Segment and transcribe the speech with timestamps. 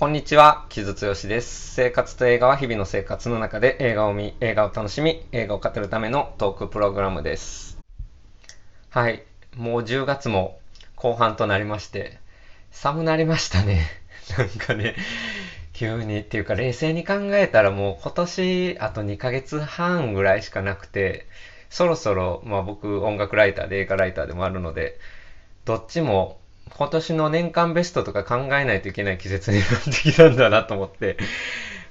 [0.00, 1.74] こんにちは、木津剛です。
[1.74, 7.76] 生活と映画は日々の生活の中で映画を見、映画を楽しみ、映画を語るためのトークプログラムです。
[8.88, 9.22] はい、
[9.58, 10.58] もう10月も
[10.96, 12.18] 後半となりまして、
[12.70, 13.84] 寒なりましたね。
[14.38, 14.96] なんかね、
[15.74, 21.26] 急にっていうか冷静に考えたらもう今年あと2ヶ月半ぐらいしかなくて、
[21.68, 24.98] そろそろ、まあ僕音楽ライターで映画ライターでもあるので、
[25.66, 26.39] どっちも
[26.76, 31.16] 今年の年間ベストとか考えないといけない季節になってきたんだなと思って、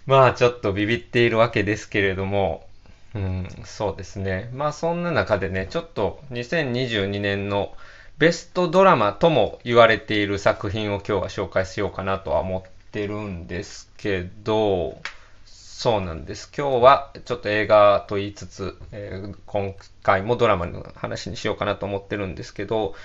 [0.06, 2.66] まあちょっとビビっているわけですけれども、
[3.14, 4.50] うん、そうですね。
[4.54, 7.74] まあそんな中でね、ちょっと2022年の
[8.18, 15.00] ベストドラマとも言われている作品を今日は紹介しようかなとは思ってるんですけど、
[15.46, 16.52] そうなんです。
[16.56, 19.74] 今日はちょっと映画と言いつつ、えー、今
[20.04, 22.96] 回もドラマの話にしようかなと思ってるんですけど、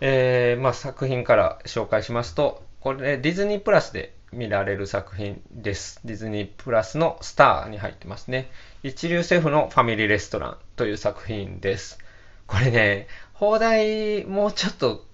[0.00, 6.00] えー、まあ、作品から紹介しますと、これディズニープラスで見られる作品です。
[6.04, 8.50] ディズニープラスのスターに入ってますね。
[8.82, 11.98] 一流シェフのファミリーレストランという作品です。
[12.46, 15.06] これね、放題もうちょっと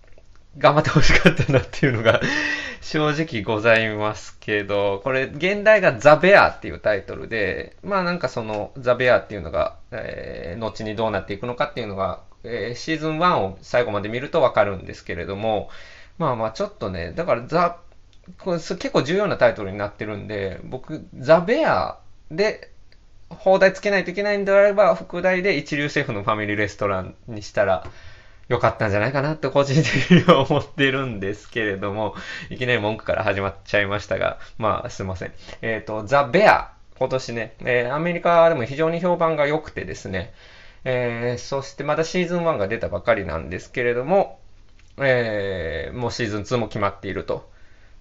[0.58, 2.20] 頑張ってほしかったなっていうのが
[2.80, 15.68] 正直ございますけど、これ現代がザ・ベアっていうタイトルで、まあなんかそのザ・ベアっていうのが、えー、後にどうなっていくのかっていうのがえー、シーズン1を最後まで見るとわかるんですけれども、
[16.18, 17.78] まあまあちょっとね、だからザ、
[18.38, 21.98] これ結構重要なタイトルになってるんで、僕、ザ・ベア
[22.30, 22.70] で
[23.30, 27.84] 放題つけないといけないんであれば、副題で一流シェフのファミリーレストランにしたら
[28.48, 32.14] よかったんじゃないかなって個人的には思ってるんですけれども、
[32.50, 35.32] いきなり文句から始まっちゃいましたが、まあすいません。
[35.62, 40.34] えっ、ー、と、ザ・ベア、今年ね、えー、アメリカでも非常に評判が良くてですね、
[40.84, 44.38] えー、そしてまだシーズン1が出たばかりなんですけれども、
[44.98, 47.48] えー、もうシーズン2も決まっていると。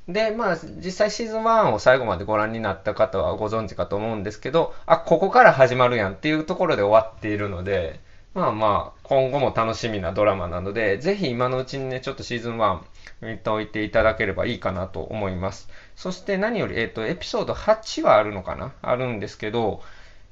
[0.07, 7.99] で、まあ、実際シーズン1を最後までご覧になった方はご存知かと思うんですけど、あ、ここから始まるやんっていうところで終わっているので、
[8.33, 12.79] まあまあ、今後も楽しみなドラマなので、ぜひ今のうちにね、ちょっとシーズン1
[13.21, 15.69] 見ておいていただければいいかなと思います。
[15.95, 18.71] そして何より、えっ、ー、と、エピソード8はあるのかな？
[18.81, 19.81] あるんですけど、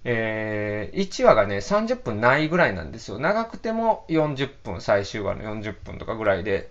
[0.09, 3.19] えー、1話がね、30分ないぐらいなんですよ。
[3.19, 6.69] 長くても40分、最終話の40分とかぐらいで、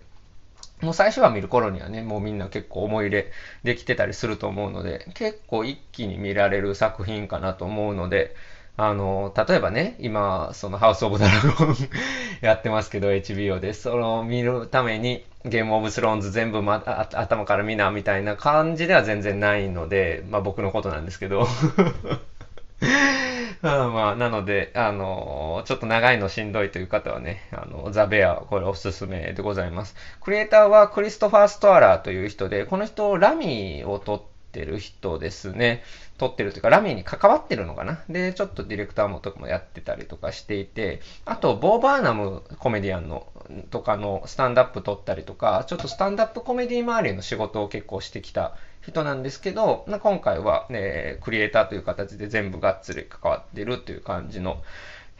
[0.80, 3.32] もう最初話見る頃にはね、もうみんな結構思い入れ
[3.62, 8.34] できてたりすると思うので、結構一気に見られる作品かなと思うので、
[8.78, 11.76] あの、例えばね、今、そのハウス・オブ・ドラゴン
[12.40, 16.82] やってますけど、HBO で、その見るために、ゲーム・オブ・スローンズ全部、ま、
[17.12, 21.46] 頭から見な、みたいな感じでは全然ないので、まあ僕のことなんですけど
[23.62, 29.94] あまあ、なので、あの、ちょっと長いのしんどいという方はね、あの、ザ・ベア、これおすすめでございます。
[30.20, 35.82] クリエイターはクリストファー・ストアラーという人で、この人、ラミーを撮ってる人ですね。
[36.18, 38.00] 撮ってるというか、ラミーに関わってるのかな。
[38.08, 43.26] で、ちょっとディレクターもとかもやってたりとかしていて、あと、ボー・バーナムコメディアンの
[43.70, 54.62] とかのスタンダップ撮ったりとか、ちょっとスタンダップコメディ周りの仕事を結構してきた人なんですけど、まあ、今回は、ね、クリエイターという形で全部がっつり関わってるという感じの、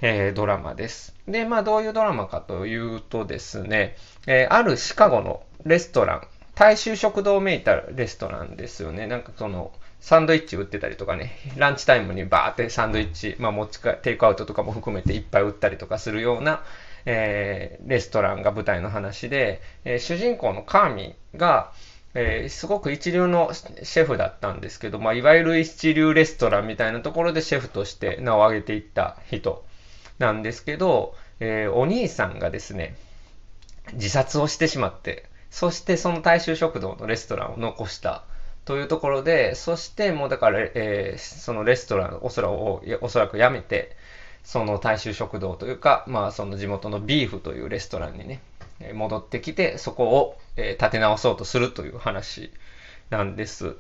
[0.00, 1.15] えー、ドラマです。
[1.26, 9.06] で、まあどういうドラマかというとですね、えー、あるシカゴのレストラン、大衆食堂めいたレストランですよね。
[9.06, 16.62] なんかその、サンドイッチ売ってたりとかね、ランチタイムにバーってサンドイッチ、まあ持ちか、テイクアウトとかも含めていっぱい売ったりとかするような、
[17.06, 21.72] えー、レストランが舞台の話で、えー、主人公のカーミーが、
[22.14, 29.64] えー、すごく一流のシェフだったんですけど、まあ、いわゆる一流レストランみたいなところでシェフとして名を挙げていった人
[30.18, 32.96] なんですけど、えー、お兄さんがですね、
[33.92, 38.24] 自殺をしてしまって、そしてその大衆食堂のレストランを残した
[38.64, 43.96] というところで、そしてもうだから、えー、そのレストランおそらをおそらく辞めて、
[44.46, 48.40] その大衆食堂というか、まあその地元のビーフというレストランにね、
[48.94, 52.52] 戻ってきて、そこを、え立て直そうとするという話
[53.10, 53.74] なんです。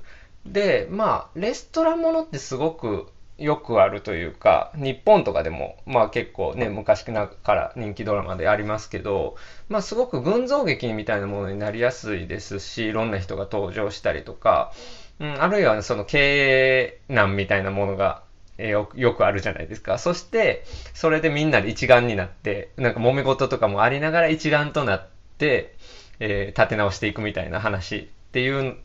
[0.44, 3.06] で、まあ、レストランものってすごく
[3.38, 7.12] よくあるというか、日本とかでも、まあ結構ね、昔か
[7.46, 9.36] ら人気ドラマでありますけど、
[9.68, 14.72] まあすごく群像劇みたいなものになりやすいですし、いろんな人が登場したりとか、
[15.20, 18.25] うん、あるいはその経営難みたいなものが
[18.58, 19.98] えよよくあるじゃないですか。
[19.98, 20.64] そして、
[20.94, 25.06] それでみんなで一丸になって、なんか揉め事とかもありながら一丸となっ
[25.38, 25.74] て、
[26.20, 28.76] えー、立て直していくみたいな話っていう、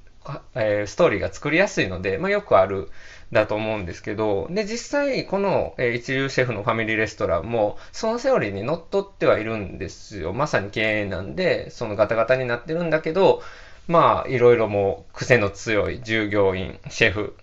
[0.56, 2.89] えー、ストーリーが作りやすいので、まあ、よくある
[3.31, 10.33] だと思うんですけど、で、実際、この、え、一流シェフのファミリーレストランも、そのセオリーにのっってはいるんですよ。
[10.33, 13.41] まさに経営なんで、そのガタガタになってるんだけど、
[13.88, 17.35] まあ、いろいろもう癖の強い従業員、シェフ、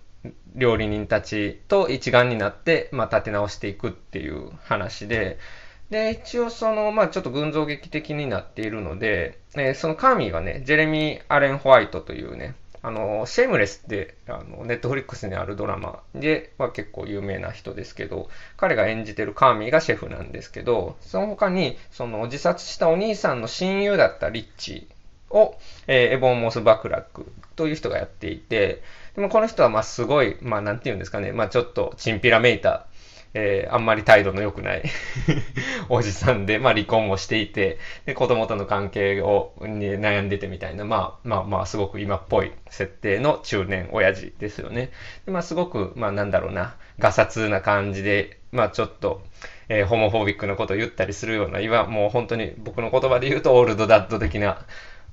[0.55, 5.37] 料理人たちと一丸になって、まあ、立て直していくっていう話で、
[5.89, 24.87] で、一応その、まあちょっと群像劇的になっているので、えー、そのカーミーがね、ジェレミー・アレン・ホワイトというね、あの、 Shameless って、あの、 Netflix にあるドラマでは結構有名な人ですけど、彼が演じてるカーミーがシェフなんですけど、その他に、その自殺したお兄さんの親友だったリッチ
[25.29, 25.57] を、
[25.87, 28.81] えー、エボン・モス・バクラックという人がやっていて、
[29.19, 32.87] でもこの人はまあすごい、まあなんて言うんですかね、まあちょっとチンピラめいた
[33.33, 34.83] えー、あんまり態度の良くない
[35.89, 44.89] おじさんで、まあ離婚もしていて、で、子供との関係を、に悩んでてみたいな、まあまあまあ、すごく今っぽい設定の中年親父ですよね。
[45.25, 49.21] でまあすごく、まあなんだろうな、ガサツな感じで、まあちょっと、
[49.67, 54.65] えー、ホモフォービックなことを言ったりするような、いわもう本当に僕の言葉で言うとオールドダッド的な、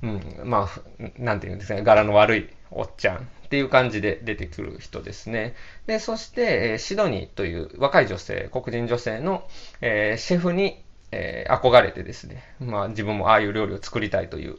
[0.04, 5.54] うん、まあ、なんていうんですかね、柄の悪いおっちゃんっていう感じで出てくる人ですね。
[5.86, 9.48] で、そして、えシドニーという若い女性、黒人女性の、
[9.80, 10.82] え、シェフに、
[11.12, 14.56] え、憧れてですね、まあ自分もああいう料理を作りたいという、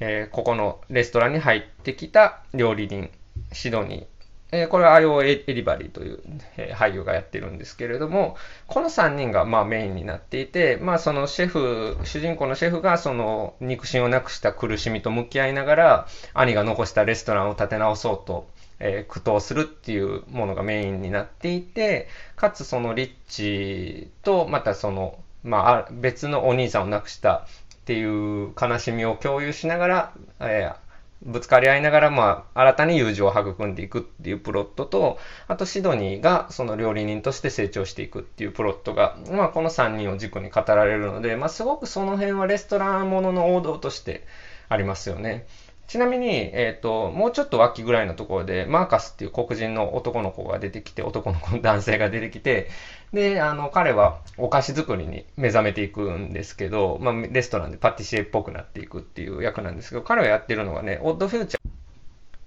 [0.00, 3.10] え、ここのレストランに入ってきた料理人、
[3.52, 4.11] シドニー
[4.54, 6.20] え、これはアイオエリバリーという、
[6.58, 18.46] え、俳優がやってるんですけれども、この3人がまあメインになっていて、まあそのシェフ、主人公のシェフがその肉親をなくした苦しみと向き合いながら、兄が残したレストランを立て直そうと、
[18.78, 30.91] えー、苦闘するっていうものがメインになっていて、かつそのリッチと、またその、まあ別のお兄さんを亡くしたっていう悲しみを共有しながら、えー
[31.24, 44.26] ぶつかり合いながら、まあ、新たに友情を育んでいくっていうプロットと、あとシドニーがその料理人として成長していくっていうプロットが、まあ、この3人を軸に語られるので、まあ、すごくその辺はレストランものの王道として
[44.68, 45.46] ありますよね。
[45.86, 52.68] ちなみに、えっ、ー、と、もうちょっと脇ぐらいのところで、マーカスっていう黒人の男の子が出てきて、男の子の、男性が出てきて、
[53.12, 61.81] で、あの、彼はお菓子作りに目覚めていくんですけど、まあ、レストランでパティシエっぽくなっていくっていう役なんですけど、彼はやってるのがね、オッドフューチャー。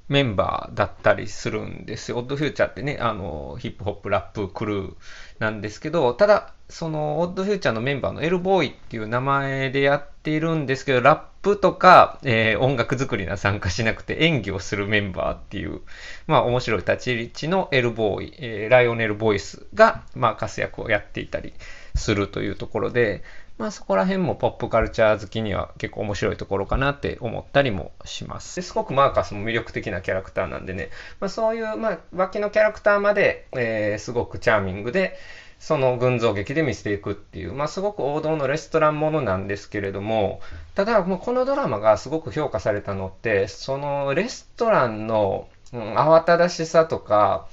[0.08, 2.18] メンバーだったりするんですよ。
[2.18, 4.94] オッドフューチャーってね、あの、ヒップホップ、ラップ、クルー
[5.40, 15.82] なんですけど、ただ、その、オッドフューチャーのメンバーのエルボーイっていう名前でやっているんですけど、ラップとか、えー、音楽作りには参加しなくて演技をするメンバーっていう、
[16.26, 21.54] まあ面白い立ち位置のエルボーイ、えー、ライオネル・ボイスが、まあ活躍をやっていたり
[21.96, 23.24] するというところで、
[23.58, 28.58] まあそこら辺もポップカルチャー好きには結構面白いところかなって思ったりもします。
[28.58, 30.90] ですごくマーカスも魅力的なキャラクターなんでね、
[31.22, 35.18] まあそういう、まあ脇のキャラクターまで、えー、すごくチャーミングで、
[35.58, 40.42] その群像劇で見せていくっていう、まあすごく王道のレストランものなんですけれども、
[40.76, 47.48] ただもうこのドラマがすごく評価されたのって、そのレストランの、うん、慌ただしさとか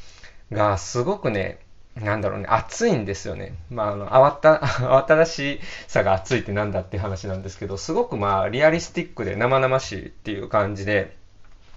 [0.50, 1.60] がすごくね、
[1.94, 3.54] なんだろうね、熱いんですよね。
[3.70, 4.54] まあ、あの、慌た、
[4.86, 11.14] 慌ただしさが熱いってなんだっていう話なんですけど、すごくまあ、リアリスティックで生々しいっていう感じで、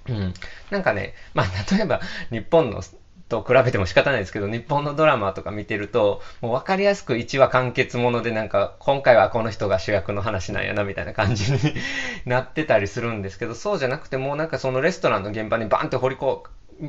[0.08, 0.34] うん。
[0.70, 2.00] なんかね、まあ、例えば、
[2.32, 2.82] 日本の
[3.28, 11.60] と比べても仕方ないですけど、日本のドラマとか見てると、もう分かりやすく1話完結ものでなんか、今回はこの人が主役の話なんやな、みたいな感じに
[12.26, 16.44] なってたりするんですけど、そうじゃなくてもうなんかそのレストランの現場にバンって掘りこ、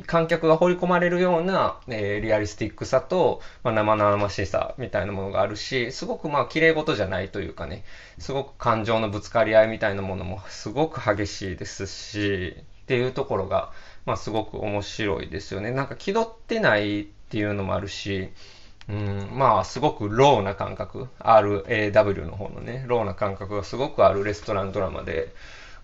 [0.05, 7.83] 観客が放り込まれるような、えー、リアリスティックさと、まあ、生々しさみたいなものがあるし、すごくまあ綺麗事じゃないというかね、
[8.19, 13.71] すごく感情のぶつかり合いみたいなものもすごく激しいですし、っていうところが、
[14.05, 15.71] まあすごく面白いですよね。
[15.71, 18.29] なんか気取ってないっていうのもあるし、
[18.89, 25.33] うん、まあすごくローな感覚、RAW の方のね、ローな感覚がすごくあるレストランドラマで、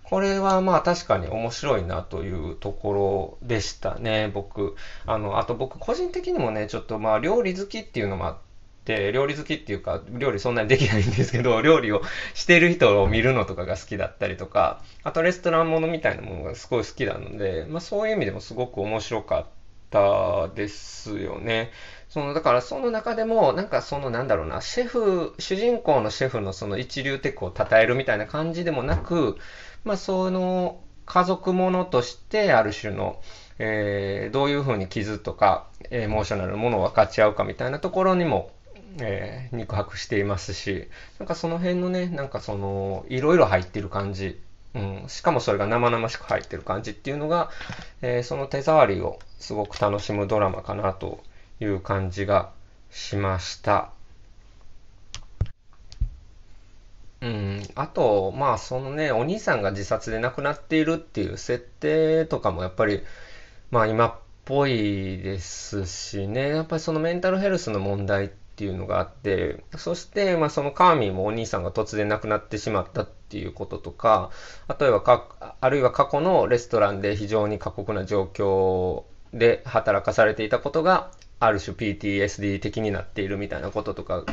[0.04, 4.76] これはまあ確かに面白いなというところでしたね、僕。
[5.06, 8.38] あの、あと僕個人的にもね、ちょっとまあ料理好きっていうのもあっ
[8.84, 12.02] て、料理好きっていうか、料理そんなにできないんですけど、 料理を
[12.34, 19.46] してる人を見るのとかが好きだったりとか、あとレストランものみたいなものがすごい好きなので、まあそういう意味でもすごく面白かっ
[19.88, 21.70] たですよね。
[22.10, 29.36] その、だからその中でも、なんかそのなんだろうな、シェフ、主人公のシェフのその一流テクを称えるみたいな感じでもなく、
[29.84, 33.20] まあ、その家族ものとしてある種の、
[33.58, 38.50] えー、どういうふうに傷とかエモーショナルなものを分かち合うかみたいなところにも、
[38.98, 40.88] えー、肉薄していますし、
[41.18, 44.40] なんかその辺のね、なんかその、いろいろ入ってる感じ、
[44.74, 47.50] うん、しかもそれが生々しく入ってる感じっていうのが、
[48.02, 51.22] えー、その手触りをすごく楽しむドラマかなと
[51.60, 52.50] いう感じが
[52.90, 53.93] しました。
[57.24, 63.02] うん、あと、まあ、そのね、お兄さんが自殺で亡くなっているっていう設定とかもやっぱり、
[63.70, 64.14] まあ、今っ
[64.44, 74.30] ぽいですしね、やっぱりそのメンタルヘルスの問題っていうのがあって、そして、まあ、そのカーミーもお兄さんが突然亡くなってしまったっていうこととか、
[74.78, 84.24] 例えばか、あるいは過去のレストランで非常に過酷な状況で働かされていたことが、ある種 PTSD 的になっているみたいなこととか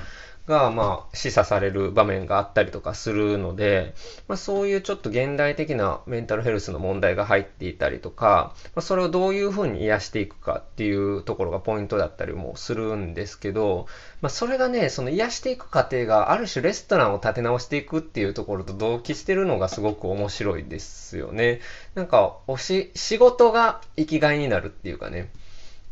[0.48, 3.94] が、まあ、示唆される場面があったりとかするので、
[4.28, 13.88] まあ、そういうちょっと現代的なメンタルヘルスの問題が入っていたりとか、まあ、それをどういうふうに癒していくかっていうところがポイントだったりもするんですけど、
[14.22, 21.62] まあ、それがね、その癒していく過程がある種レストランを立て直していくっていうところと同期してるのがすごく面白いですよね。
[21.96, 25.30] なんか、おし、仕事が生きがいになるっていうかね。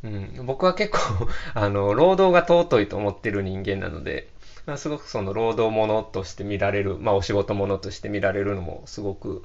[0.03, 0.99] うん、僕は結構
[1.53, 4.29] あの、労働が尊いと思ってる人間なので、
[4.65, 9.43] まあ、すごくその労働者として見られる、まあ、お仕事者として見られるのもすごく、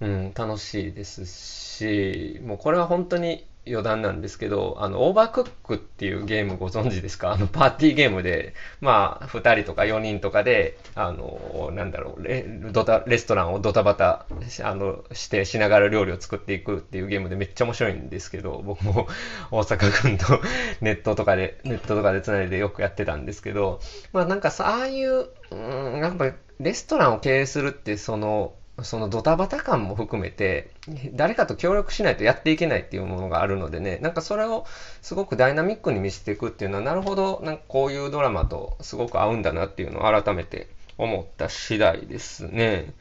[0.00, 7.32] うん、楽しいですし、もうこれは本当に余談なんですけど、あの、オーバークックっていうゲームご存知ですか？
[7.34, 14.26] あの、パーティーゲームで、まあ、2人とか4人とかで、あの、なんだろう、レドタレストランをドタバタ、
[14.62, 19.08] あの、してしながら料理を作っていくっていうゲームでめっちゃ面白いんですけど、僕も
[19.50, 20.24] 大阪君と
[20.82, 23.80] ネットとかで、ネットとかで繋いでよくやってたんですけど、
[24.12, 26.30] まあなんかさ、ああいう、うん、やっぱ
[26.60, 28.52] レストランを経営するって、その、
[28.82, 30.70] そのドタバタ感も含めて、
[31.12, 34.66] 誰かと協力しないとやっていけないっていうものがあるのでね、なんかそれを
[35.00, 42.92] すごくダイナミックに見せていくっていうのは、なるほど、なんかこういうドラマとすごく合うんだなっていうのを改めて思った次第ですね。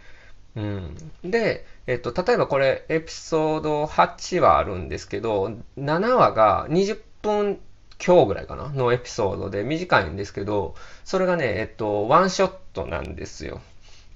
[0.55, 0.95] うん。
[1.23, 7.59] で、えっと、例えばこれ、エピソード8話あるんですけど、7話が20分
[7.97, 13.61] 強ぐらいかなのエピソードで短いんですけど、それがね、えっと、ワンショットなんですよ。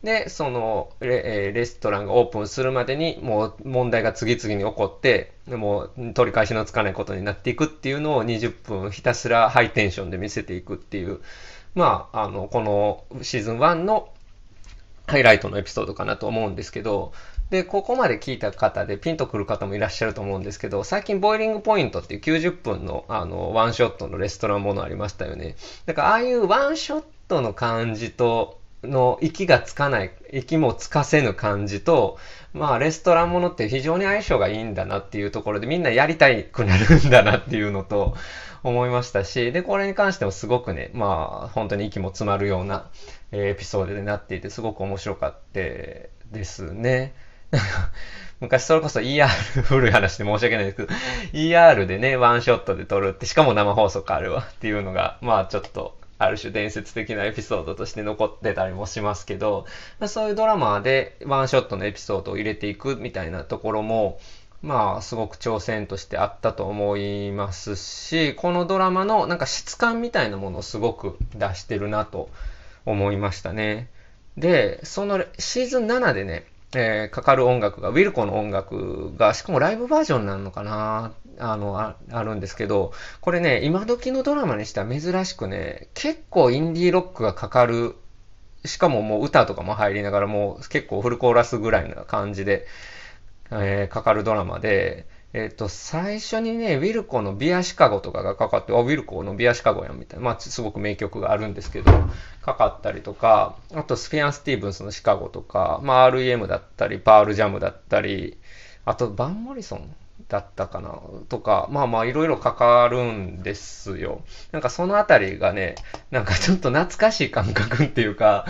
[0.03, 11.19] で、そのレレストランがオープンするまでにもう問題が次々に起こって、もう取り返しのつかないことになっていくっていうのを20分ひたすらハイテンションで見せていくっていう、
[11.73, 14.09] まあ、あの、このシーズン1の
[15.07, 17.13] ハイライトのエピソードかなと思うんですけど、
[17.49, 25.55] で、ここまで聞いた方でピンとくる方もいらっしゃると思うんですけど、最近ボイリングポイントっていう90分のあの、ワンショットのレストランものありましたよね。
[25.85, 32.17] だからああいうワンショットの感じと、の息がつかない、息もつかせぬ感じと、
[32.53, 38.15] まあ、レストランものって非常に相性がいいんだなっていうところで、みんなやりたいくなるんだなっていうのと、
[38.63, 42.89] 思いましたし、で、これに関してもすごくね、まあ、本当に息も詰まるような、
[43.31, 47.13] エピソードになっていて、すごく面白かったですね。
[48.39, 49.27] 昔それこそ ER、
[49.63, 50.89] 古い話で申し訳ないですけど、
[51.34, 59.65] ER でね、ワンショットで撮るって、しかも生放送かあるわっていうのが、まあちょっと、ある種伝説的なエピソードとして残ってたりもしますけど、
[60.07, 64.19] そういうドラマでワンショットのエピソードを入れていくみたいなところも、
[64.63, 72.29] まあ、すごく挑戦としてあったと思いますし、このドラマのなんか質感みたいなものをすごく出してるなと
[72.86, 73.89] 思いましたね。
[74.38, 76.45] で、そのシーズン7でね、
[76.75, 87.95] えー、かかる音楽が、ウィルコの音楽が、しかもライブバージョンなのかなあのあ、あるんですけど、これね、今時のドラマにしては珍しくね、結構インディーロックがかかる、
[88.65, 92.67] しかももう歌とかも入りながらもう結構フルコーラスぐらいな感じで、
[93.51, 101.91] えー、かかるドラマで、えっ、ー、と、最初にね、ウィルコのビアシカゴとかがかかって、あ、ウィルコのビアシカゴやんみたいな、まあ、すごく名曲があるんですけど、
[102.41, 108.38] かかったりとか、あとスフィアン・スティーブンスのシカゴとか、まあ、REM だったり、パールジャムだったり、
[108.86, 109.93] あと、バン・モリソン
[110.29, 114.22] だったかなとか、まあまあいろいろかかるんですよ。
[114.51, 115.75] なんかそのあたりがね、
[116.12, 118.46] なんかちょっと懐かしい感覚っていうか、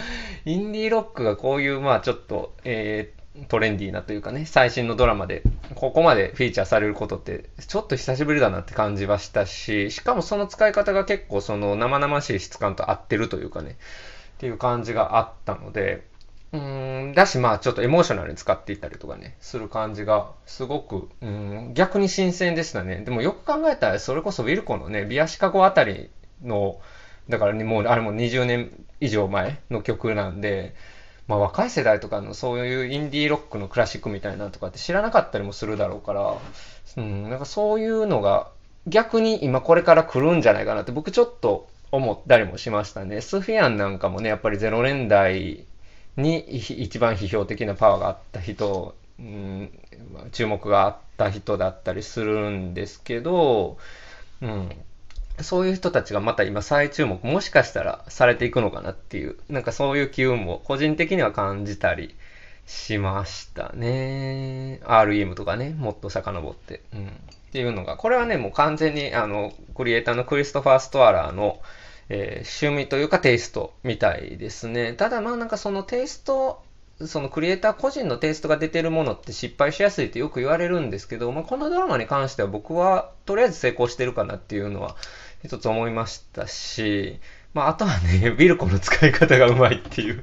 [0.45, 3.16] インディーロックがこういうまあちょっと、えー、
[3.47, 5.43] トレンディーなというかね、最新のドラマで、
[5.75, 13.77] ここまでフィーチャーされることって、ちょっと久しぶりだなって感じはしたし、しかもその使い方が結構その生々しい質感と合ってるというかね、
[14.37, 16.05] っていう感じがあったので、
[16.53, 23.01] うん、だし、まあ、ちょっとエモーショナルに使っていったりとかね、する感じが、すごく、うん、逆に新鮮でしたね。
[23.03, 26.09] でもよく考えたら、それこそウィルコのね、ビアシカゴあたり
[26.41, 26.79] の、
[27.27, 30.73] だから、ね、もう、あれも20年以上前の曲なんで、
[31.27, 36.37] まあ、若い世代とかのそういうインディーロックのクラシックみたいなとかって知らなかったりもするだろうから、
[36.97, 38.49] うん、なんかそういうのが
[38.87, 43.21] 逆に今これから来るんじゃないかなって僕ちょっと思ったりもしましたね。
[43.21, 45.65] スフィアンなんかもね、やっぱり0年代
[46.15, 49.71] に一番批評的なパワーがあった人、うん、
[50.31, 53.77] 注目があった人だったりするんですけど、
[54.41, 54.71] うん。
[55.41, 62.15] そういう人たちがまた今再注目、もしかしたらされていくのかなっていう、なんかそういう機運も個人的には感じたり
[62.65, 64.79] しましたね。
[64.83, 66.81] REM とかね、もっと遡って。
[66.93, 67.07] うん。
[67.07, 67.11] っ
[67.51, 71.61] ていうのが、これはね、もう完全に、あの、クリエイターのクリストファー・ストアラーの、
[72.09, 74.93] えー、趣味というかテイストみたいですね。
[74.93, 76.63] ただまあなんかそのテイスト、
[77.05, 84.95] そのクリエイター個人のテイストが出てるものって失敗しやすいってよく言われるんですけど、まあ、このドラマに関しては僕はとりあえず成功してるかなっていうのは
[85.43, 87.19] 一つ思いましたし、
[87.57, 90.21] まあ、あとはね、 ビルコの使い方がうまいっていう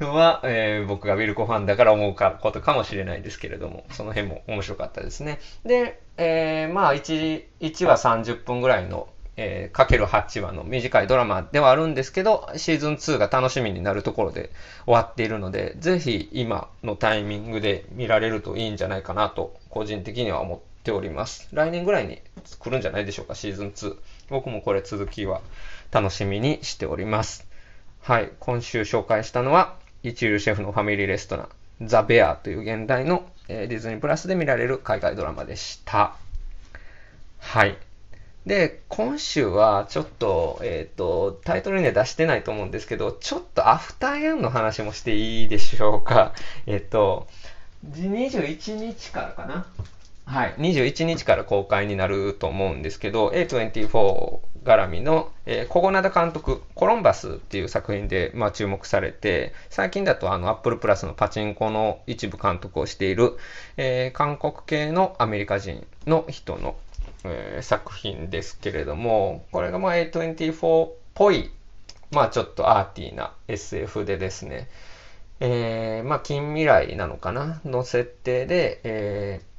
[0.00, 5.40] の は、えー、僕がビルコファンだから思うかことかもしれないですけれども、その辺も面白かったですね。
[5.64, 14.50] で、えー、まあ1、1話30分ぐらいの、えー、かける8話の短いドラマではあるんですけど、シーズン2が楽しみになるところで
[14.84, 21.48] 終わっているので、ぜひ今のタイミングで見られるといいんじゃないかなと、個人的には思っております。
[21.52, 22.20] 来年ぐらいに
[22.58, 23.96] 来るんじゃないでしょうか、シーズン2。
[24.30, 25.40] 僕もこれ続きは
[25.90, 27.46] 楽しみにしております。
[28.00, 31.48] はい、今週紹介したのは、一流シェフのファミリーレストラン、
[31.86, 36.16] ザ・ベアという現代の、えー、ディズニープラスで見られる海外ドラマでした。
[37.38, 37.76] はい。
[38.46, 46.32] で、今週はちょっと、えっ、ー、と、タイトルには出してないと思うんですけど、ちょっとアフターヤンの話もしていいでしょうか。
[46.66, 47.28] えっ、ー、と、
[47.88, 49.66] 21日からかな。
[50.24, 63.36] はい、21日から公開になると思うんですけど、A24 絡みの、えー、コゴナダ監督、コロンバスっていう作品で、まあ、注目されて、最近だとあの、アップルプラスのパチンコの一部監督をしている、
[63.76, 66.76] えー、韓国系のアメリカ人の人の、
[67.24, 71.50] えー、作品ですけれども、これがまあ A24 っぽい、
[72.10, 74.68] まあちょっとアーティーな SF でですね、
[75.40, 79.51] えー、まあ近未来なのかなの設定で、えー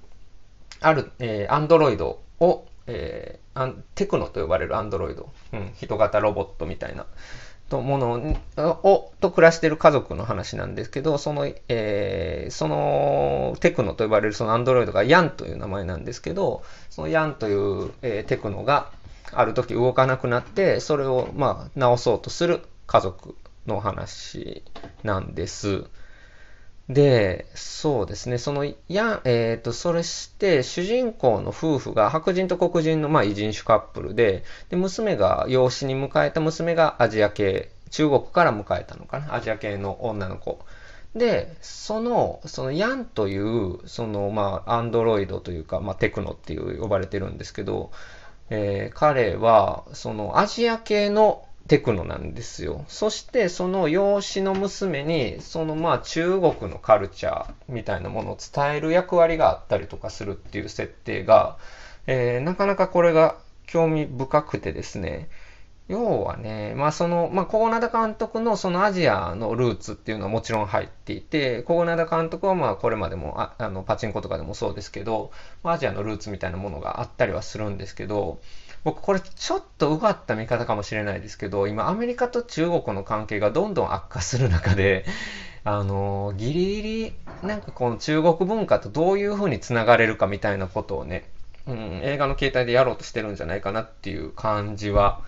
[0.83, 7.05] ある、えー、アンドロイドを、えー、アンテクノと呼ばれるアンドロイド、うん、人型ロボットみたいな、
[7.69, 18.91] とものを、と暮らしている家族の話なんですけど、その、えー、そのテクノと呼ばれるそのアンドロイドがヤンという名前なんですけど、そのヤンという、えー、テクノが
[19.31, 24.63] ある時動かなくなって、それをまあ直そうとする家族の話
[25.03, 25.85] なんです。
[26.89, 40.59] で、そうですね、その、や、えっ、ー、と、それして、主人公の夫婦が白人と黒人の、まあ、異人種カップルで、で、娘が、養子に迎えた娘がアジア系、中国から迎えたのかな、アジア系の女の子。
[41.15, 47.91] で、その、そのヤンという、その、まあ、アンドロイドというか、まあ、テクノっていう呼ばれてるんですけど、
[48.49, 52.83] えー、彼は、その、アジア系のテクノなんですよ。
[52.87, 61.57] そしてその養子の娘にそのまあ中国のカルチャーみたいなものを伝える役割があったりとかするっていう設定が、
[62.05, 65.29] えー、なかなかこれが興味深くてですね。
[65.89, 75.31] 要はね、まあその、まあ、コーナダ監督のそのアジアのルーツっていうのはもちろん入っていて、コーナダ監督はまあこれまでもああのパチンコとかでもそうですけど、
[75.63, 78.39] アジアのルーツみたいなものがあったりはするんですけど、
[78.83, 85.05] 僕これちょっとうがった見方かもしれないですけど、今アメリカと中国の関係がどんどん悪化する中で、
[85.63, 91.29] あの、ギリギリ、なんかこの中国文化とどういう風に繋がれるかみたいなことをね、
[91.65, 95.21] うん、映画の形態でやろうとしてるんじゃないかなっていう感じは、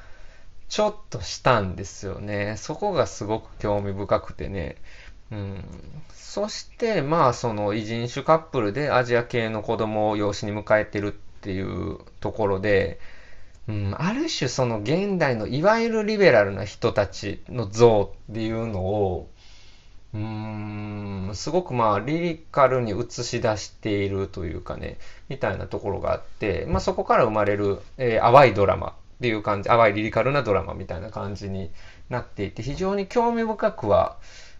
[0.67, 2.55] ちょっとしたんですよね。
[2.57, 4.75] そこがすごく興味深くてね。
[5.31, 5.63] うん、
[6.13, 12.99] そして、まあ、その異人種カップルでアジア系の子供を養子に迎えてるっていうところで、
[13.67, 19.29] うん、ある種その現代のいわゆるリベラルな人たちの像っていうのを、
[20.13, 20.21] うー
[21.31, 24.97] ん、すごくまあリリカルに映し出しているというかね、
[25.29, 31.71] みたいなところがあって、まあそこから生まれる、えー、淡いドラマっていう感じ、淡いリリカルなドラマみたいな感じに
[32.09, 34.17] なっていて、非常に興味深くは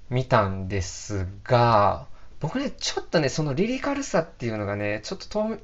[0.10, 2.08] 見たんですが、
[2.40, 5.58] 僕ね、ちょっとね、そのリリカルさっていうのがね、ちょっと透明、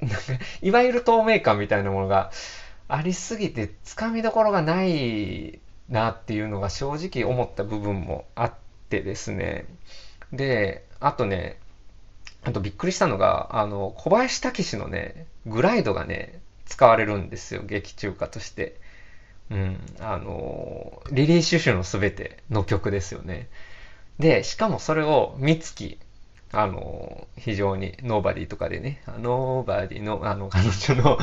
[0.62, 2.30] いわゆる透明感みたいなものが、
[2.92, 8.54] ありすぎてつかみどころがないなっていうのが正直思った部分もあっ
[8.90, 9.64] てですね。
[10.30, 11.58] で、あとね、
[12.42, 18.76] あとびっくりしたのが、あの、小林武史のね、グライドがね、使われるんですよ、劇中歌として。
[19.50, 23.48] うん、あの、リリー・シュシュのすべての曲ですよね。
[24.18, 25.98] で、しかもそれを三月、
[26.52, 31.18] あの、非常にノーバディとかでね、ノーバディの、あの、彼女の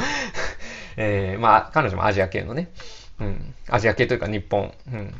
[0.97, 2.69] えー、まあ、彼女もアジア系のね、
[3.19, 5.13] うん、アジア系というか日本、うん、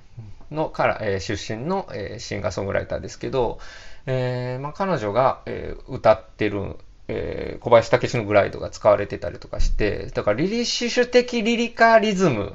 [0.51, 3.59] のから、えー、出身の、えー、シンガーソングライターですけど、
[4.05, 6.77] えーまあ、彼女が、えー、歌ってる
[7.11, 12.53] えー、小林武史のグライドが使われてたりとかして、だからリリッシュ的リリカリズム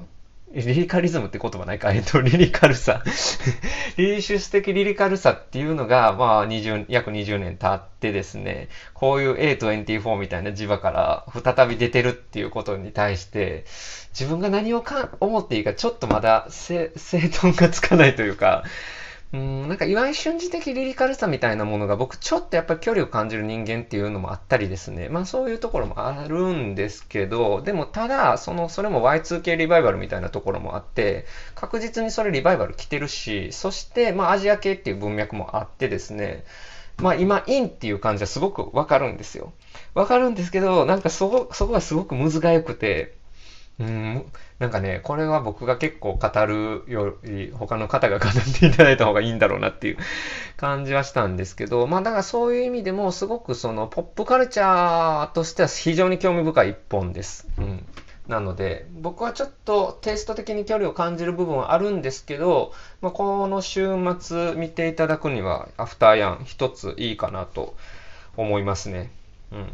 [0.55, 3.03] リリカリズムって言葉ないかえっと、リリカルさ。
[3.97, 13.65] リリシュス的リリカルさっていうのが、まあ、20、約20年経ってですね、こういう A24 みたいな磁場から再び出てるっていうことに対して、
[14.13, 16.93] 自分が何をか思っていいかちょっとまだ整
[17.31, 18.63] 頓がつかないというか、
[19.35, 25.09] うん、なんか岩井瞬時的リリカルさみたいなものが僕ちょっとやっぱり距離を感じる人間っていうのもあったりですね。
[25.09, 36.45] まあそういうところもあるんですけど、でもただ、その、それも Y2K リバイバルみたいなところもあって、確実にそれリバイバル来てるし、そしてまあアジア系っていう文脈もあってですね、
[36.99, 39.53] まあ今、インっていう感じはすごくわかるんですよ。
[39.95, 43.17] わかるんですけど、なんかそこ、そこがすごく難がよくて、
[43.81, 44.25] うん、
[44.61, 49.97] なんかね、これは僕が結構語るより、他の方が語っていただいた方がいいんだろうなっていう
[50.57, 57.49] 感じはしたんですけど、まあだからそういう意味でもすごくそのポップカルチャーとしては非常に興味深い一本です。
[57.59, 57.87] うん。
[58.29, 67.77] なので、僕はちょっとテイスト的に距離を感じる部分はあるんですけど、まあ、この週末見ていただくには、アフターヤン一ついいかなと
[68.39, 69.11] 思いますね。
[69.53, 69.67] うん。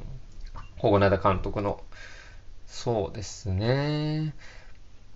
[0.79, 1.81] 保護灘監督の
[2.71, 4.35] そうですね。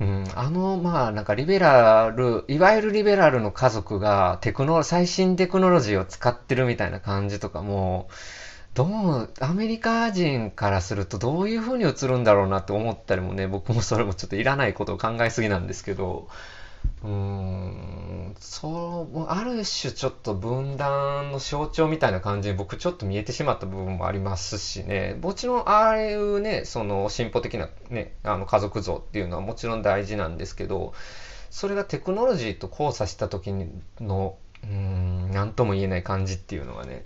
[0.00, 8.08] うん、あの、まあ、なんかリベラル、いわゆるリベラルの家族がテクノ、最新テクノロジーを使ってるみたいな感じとかも、
[8.74, 16.28] どう、アメリカ人からするとどういうふうに映るんだろうなって思ったりもね、僕もそれもちょっといらないことを考えすぎなんですけど、
[17.02, 30.94] うーん、そう、ある種ちょっと分断の象徴みたいな感じに僕ちょっと見えてしまった部分もありますしね、もちろんああいうね、その進歩的なね、あの家族像っていうのはもちろん大事なんですけど、
[31.50, 33.52] それがテクノロジーと交差した時
[34.00, 37.04] の、うーん、なんとも言えない感じっていうのがね、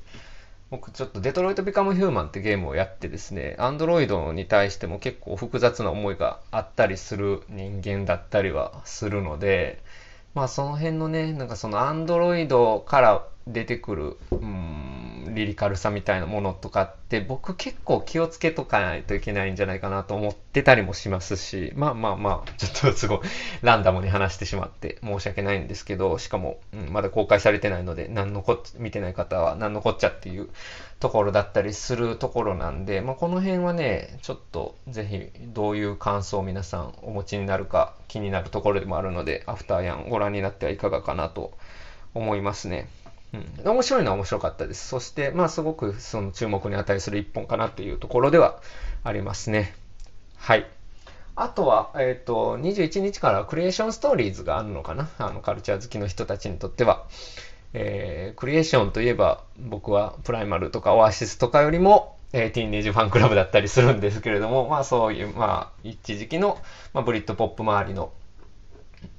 [0.71, 9.83] 僕ちょっとデトロイト・ビカム・ヒューマンってゲームをやってですね、アンドロイドに対しても結構複雑な思いがあったりする人間だったりはするので、
[10.35, 14.98] まあその辺のね、なんかそのアンドロイドから出てくる、うん、
[15.39, 23.19] リリカルさみたいなものとかって僕結構気をつけとかないといけないんじゃないかなと思ってたりもしますし、まあまあまあ、ちょっとすごい
[23.63, 30.49] ランダムに話してしまって申し訳ないんですけど、しかも、うん、まだ公開されてないので、何のこっ見てない方は何のこっちゃっていう
[31.01, 41.53] ところだったりするところなんで、まあ、この辺はね、ちょっとぜひどういう感想を皆さんお持ちになるか気になるところでもあるので、アフターヤンご覧になってはいかがかなと
[42.15, 42.89] 思いますね。
[43.35, 44.89] うん、面白いのは面白かったです。
[44.89, 48.61] そして、まあ、すごくその注目に値する一本かなっていうところでは
[49.05, 49.75] ありますね。
[50.37, 50.67] はい。
[51.37, 55.09] あとは、えっ、ー、と、21日から Creation Stories があるのかな？
[55.19, 57.05] あの、カルチャー好きの人たちにとっては。
[57.75, 66.59] えー、 Creation といえば僕はプライマルとかオアシスとかよりも、えー、 Teenage Fanclub だったりするんですけれども、まあそういう、まあ一時期の、
[66.95, 68.11] まあ、ブリットポップ周りの、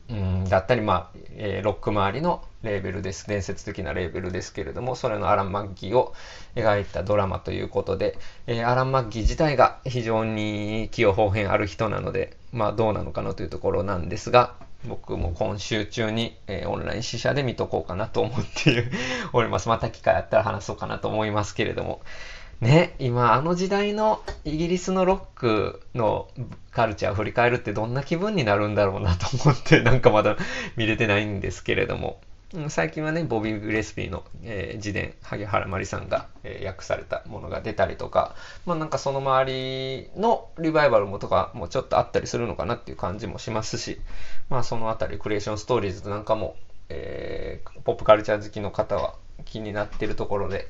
[0.10, 3.28] うん、だったり、まあ、えー、ロック周りのレーベルです。
[3.28, 6.13] 伝説的なレーベルですけれども、それのアラン・マッギーを
[6.56, 8.17] 描いたドラマということで、
[8.48, 14.56] えー、アラン・マッギー自体が非常に器用方変ある人なので、まあどうなのかなというところなんですが、
[14.88, 18.89] 僕も今週中に、えー、オンライン試写で見とこうかなと思って
[19.34, 19.69] おります。
[19.69, 22.02] また機会あったら話そうかなと思いますけれども。
[22.62, 26.28] ね、今あの時代のイギリスのロックの
[26.72, 30.36] カルチャーを振り返るってどんな気分になるんだろうなと思って なんかまだ
[30.76, 32.19] 見れてないんですけれども。
[32.69, 38.34] 最近はね、ボビー・グレスピーの、えー、自伝、萩原まりさんが、えー、訳されたものが出たりとか、
[38.65, 44.02] まあなんかその周りのリバイバルもとかもちょっとあったりするのかなっていう感じもしますし、
[44.50, 46.56] まあそのあたりクリエーションストーリーズなんかも、
[46.89, 49.13] えー、ポップカルチャー好きの方は
[49.45, 50.67] 気になってるところで、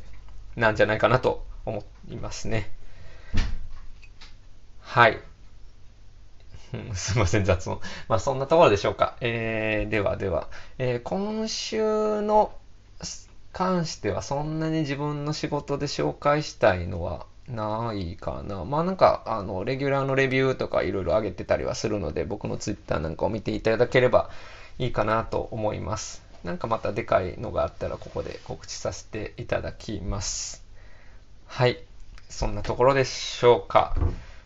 [0.57, 2.71] なんじゃないかなと思いますね。
[4.81, 5.19] はい。
[6.93, 7.79] すいません、雑音。
[8.07, 9.15] まあ、そんなところでしょうか。
[9.21, 12.51] えー、ではでは、えー、今週の
[13.51, 18.63] 関してはそんなに自分の仕事で紹介したいのはないかな。
[18.63, 24.29] まあなんか、あの、レギュラーのレビューとかいろいろ上げてたりはするので、僕のツイッターなんかを見ていただければ
[24.77, 26.21] いいかなと思います。
[26.43, 30.68] なんかまたでかいのがあったらここで告知させていただきます。
[31.49, 31.79] はい。
[32.29, 33.95] そんなところでしょうか。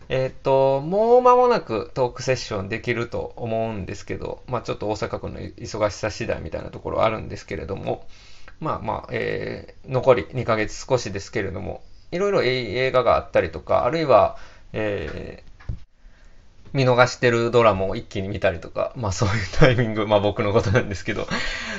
[0.08, 8.08] えっ、ー、と、もう間もなくトークセッションできると思うんですけど、まあちょっと大阪府の忙しさ次第みたいなところあるんですけれども、
[8.58, 14.36] まあまあ、えー、残り2ヶ月少しですけれども、いろいろ映画があったりとか、あるいは、
[14.72, 15.53] えー、
[16.74, 21.26] 見逃してるドラマを一気に見たりとか、まあそういうタイミング、まあ僕のことなんですけど、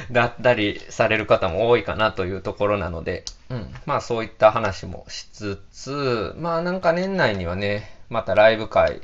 [0.10, 9.02] だったりされる方も多いかなというところなので、うん、まあそういった話もしつつ、まあなんか年内にはね、またライブ会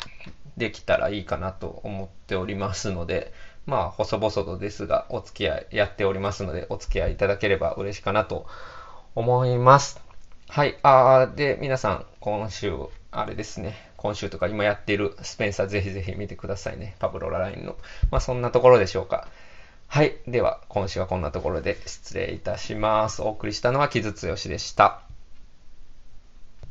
[0.56, 3.34] できたらいいかなと思っておりますので、
[3.65, 8.45] まあ細々とですがお付き合いやっておりますので、お付き合いいただければ嬉しいかなと
[9.13, 9.99] 思います。
[10.47, 10.77] はい。
[10.84, 12.73] あーで、皆さん、今週、
[13.12, 13.90] あれですね。
[14.02, 16.96] 今週とか今やっているスペンサーぜひぜひ見てくださいね。
[16.98, 17.78] パブロララインの。
[18.10, 19.28] まあそんなところでしょうか。
[19.86, 20.16] はい。
[20.28, 23.22] では、今週はこんなところで失礼いたします。
[23.22, 25.11] お送りしたのは木津剛でした。